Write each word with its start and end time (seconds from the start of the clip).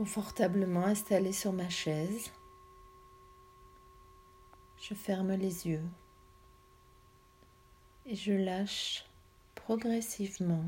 Confortablement 0.00 0.86
installé 0.86 1.30
sur 1.30 1.52
ma 1.52 1.68
chaise, 1.68 2.32
je 4.80 4.94
ferme 4.94 5.34
les 5.34 5.66
yeux 5.66 5.84
et 8.06 8.16
je 8.16 8.32
lâche 8.32 9.04
progressivement 9.54 10.64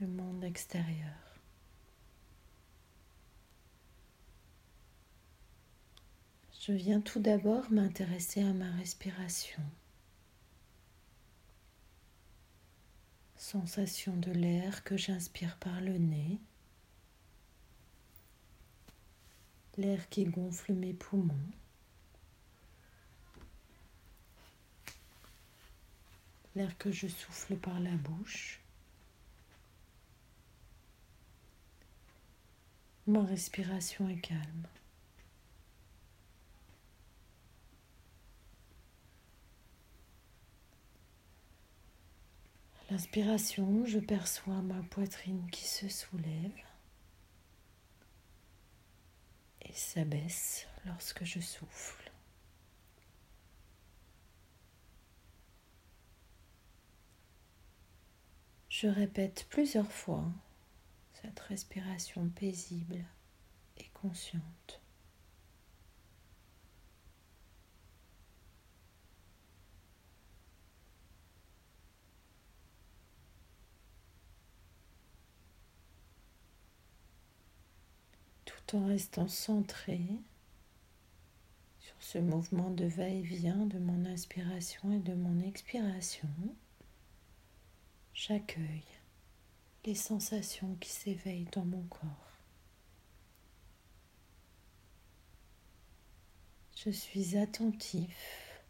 le 0.00 0.06
monde 0.06 0.44
extérieur. 0.44 1.16
Je 6.60 6.72
viens 6.72 7.00
tout 7.00 7.20
d'abord 7.20 7.70
m'intéresser 7.70 8.42
à 8.42 8.52
ma 8.52 8.70
respiration. 8.72 9.62
Sensation 13.36 14.14
de 14.14 14.32
l'air 14.32 14.84
que 14.84 14.98
j'inspire 14.98 15.56
par 15.56 15.80
le 15.80 15.96
nez. 15.96 16.38
L'air 19.78 20.08
qui 20.08 20.24
gonfle 20.24 20.72
mes 20.72 20.92
poumons. 20.92 21.34
L'air 26.56 26.76
que 26.78 26.90
je 26.90 27.06
souffle 27.06 27.56
par 27.56 27.78
la 27.78 27.92
bouche. 27.92 28.60
Ma 33.06 33.22
respiration 33.22 34.08
est 34.08 34.20
calme. 34.20 34.66
L'inspiration, 42.90 43.86
je 43.86 44.00
perçois 44.00 44.60
ma 44.62 44.82
poitrine 44.90 45.48
qui 45.52 45.68
se 45.68 45.88
soulève 45.88 46.64
et 49.67 49.67
s'abaisse 49.78 50.66
lorsque 50.84 51.24
je 51.24 51.40
souffle. 51.40 52.10
Je 58.68 58.86
répète 58.86 59.46
plusieurs 59.50 59.90
fois 59.90 60.24
cette 61.14 61.40
respiration 61.40 62.28
paisible 62.28 63.04
et 63.76 63.88
consciente. 63.94 64.80
En 78.74 78.86
restant 78.86 79.28
centré 79.28 80.00
sur 81.80 81.94
ce 82.00 82.18
mouvement 82.18 82.70
de 82.70 82.84
va-et-vient 82.84 83.66
de 83.66 83.78
mon 83.78 84.04
inspiration 84.04 84.92
et 84.92 85.00
de 85.00 85.14
mon 85.14 85.40
expiration, 85.40 86.28
j'accueille 88.12 88.84
les 89.84 89.94
sensations 89.94 90.74
qui 90.80 90.90
s'éveillent 90.90 91.48
dans 91.52 91.64
mon 91.64 91.82
corps. 91.84 92.28
Je 96.76 96.90
suis 96.90 97.36
attentif 97.36 98.62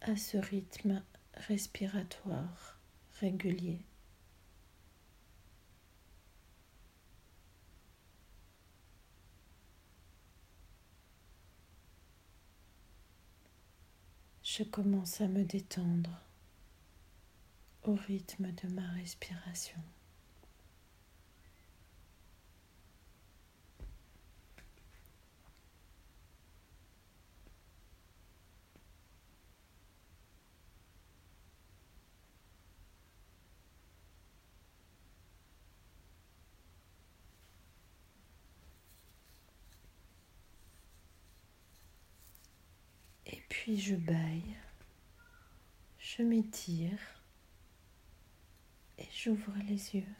à 0.00 0.16
ce 0.16 0.38
rythme 0.38 1.02
respiratoire 1.34 2.78
régulier. 3.20 3.80
Je 14.56 14.62
commence 14.62 15.20
à 15.20 15.28
me 15.28 15.44
détendre 15.44 16.22
au 17.82 17.94
rythme 17.94 18.52
de 18.52 18.72
ma 18.72 18.88
respiration. 18.92 19.76
Puis 43.48 43.78
je 43.78 43.94
baille, 43.94 44.56
je 45.98 46.22
m'étire 46.22 46.98
et 48.98 49.06
j'ouvre 49.12 49.52
les 49.68 49.94
yeux. 49.96 50.14